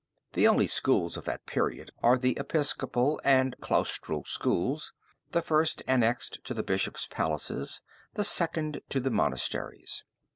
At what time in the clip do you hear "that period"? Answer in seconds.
1.25-1.91